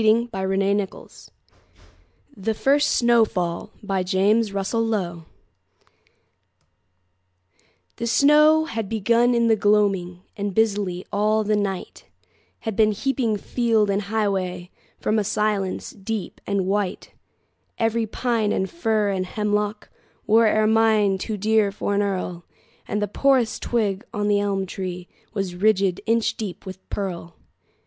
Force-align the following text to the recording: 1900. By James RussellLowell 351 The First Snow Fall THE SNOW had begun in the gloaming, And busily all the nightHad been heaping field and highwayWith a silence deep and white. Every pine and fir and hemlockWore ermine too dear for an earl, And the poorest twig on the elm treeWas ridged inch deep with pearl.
1900. 0.01 1.29
By 2.35 2.41
James 2.41 2.41
RussellLowell 2.41 2.41
351 2.41 2.41
The 2.43 2.53
First 2.55 2.89
Snow 2.89 3.23
Fall 3.23 3.69
THE 7.97 8.07
SNOW 8.07 8.65
had 8.65 8.89
begun 8.89 9.35
in 9.35 9.45
the 9.47 9.55
gloaming, 9.55 10.23
And 10.35 10.55
busily 10.55 11.05
all 11.13 11.43
the 11.43 11.53
nightHad 11.53 12.75
been 12.75 12.93
heaping 12.93 13.37
field 13.37 13.91
and 13.91 14.01
highwayWith 14.01 14.69
a 15.05 15.23
silence 15.23 15.91
deep 15.91 16.41
and 16.47 16.65
white. 16.65 17.13
Every 17.77 18.07
pine 18.07 18.51
and 18.51 18.67
fir 18.67 19.09
and 19.11 19.27
hemlockWore 19.27 20.51
ermine 20.51 21.19
too 21.19 21.37
dear 21.37 21.71
for 21.71 21.93
an 21.93 22.01
earl, 22.01 22.43
And 22.87 23.03
the 23.03 23.07
poorest 23.07 23.61
twig 23.61 24.03
on 24.11 24.27
the 24.29 24.39
elm 24.39 24.65
treeWas 24.65 25.61
ridged 25.61 26.01
inch 26.07 26.35
deep 26.37 26.65
with 26.65 26.89
pearl. 26.89 27.35